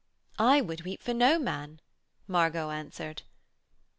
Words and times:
'I 0.39 0.61
would 0.61 0.81
weep 0.81 1.03
for 1.03 1.13
no 1.13 1.37
man,' 1.37 1.79
Margot 2.25 2.71
answered. 2.71 3.21